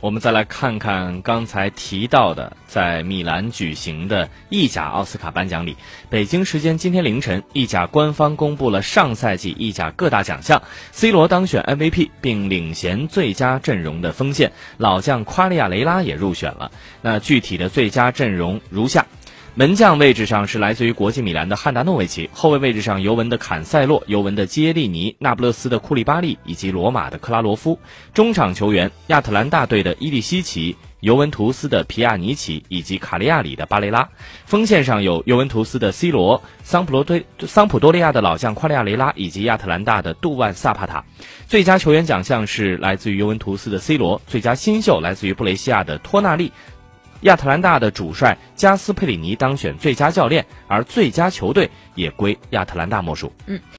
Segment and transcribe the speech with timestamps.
[0.00, 5.76] 我们再来看看刚才提到的在米兰举行的意甲奥斯卡颁奖礼。
[6.08, 16.70] 北京时间今天凌晨，意甲官方公布了上赛季意甲各大奖项，C 罗当选 MVP 并领衔最佳阵容的锋线，老将夸利亚雷拉也入选了。
[17.02, 19.04] 那具体的最佳阵容如下。
[19.54, 27.80] 门将位置上是来自于国际米兰的汉达诺维奇，后卫位置上尤文的坎塞洛、尤文的基耶利尼、那不勒斯的库利巴利以及罗马的克拉罗夫。
[28.14, 34.08] 中场球员亚特兰大队的伊利西奇、尤文图斯的皮亚尼奇以及卡利亚里的巴雷拉。
[34.46, 41.04] 锋线上有尤文图斯的 C 罗、桑普罗堆、桑普多利亚的老将夸利亚雷拉以及亚特兰大的杜万萨帕塔。
[41.48, 46.52] 最佳球员奖项是来自于尤文图斯的 C 罗，最佳新秀来自于布雷西亚的托纳利。
[47.22, 53.32] 亚特兰大的主帅加斯佩里尼当选最佳教练，而最佳球队也归亚特兰大莫属。
[53.46, 53.58] 嗯。